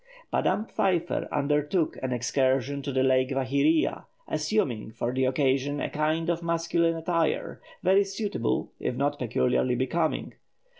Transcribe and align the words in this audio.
Madame 0.33 0.65
Pfeiffer 0.65 1.27
undertook 1.31 1.95
an 2.01 2.11
excursion 2.11 2.81
to 2.81 2.91
the 2.91 3.03
Lake 3.03 3.29
Vaihiria, 3.29 4.05
assuming 4.27 4.89
for 4.91 5.13
the 5.13 5.25
occasion 5.25 5.79
a 5.79 5.91
kind 5.91 6.27
of 6.27 6.41
masculine 6.41 6.95
attire, 6.95 7.61
very 7.83 8.03
suitable 8.03 8.71
if 8.79 8.95
not 8.95 9.19
peculiarly 9.19 9.75
becoming. 9.75 10.33